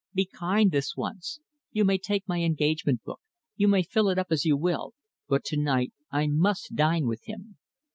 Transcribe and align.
Be 0.15 0.25
kind 0.25 0.71
this 0.71 0.97
once. 0.97 1.41
You 1.71 1.85
may 1.85 1.99
take 1.99 2.27
my 2.27 2.41
engagement 2.41 3.03
book, 3.03 3.21
you 3.55 3.67
may 3.67 3.83
fill 3.83 4.09
it 4.09 4.17
up 4.17 4.31
as 4.31 4.45
you 4.45 4.57
will, 4.57 4.95
but 5.29 5.43
to 5.43 5.57
night 5.57 5.93
I 6.09 6.25
must 6.25 6.73
dine 6.73 7.05
with 7.05 7.25
him. 7.25 7.59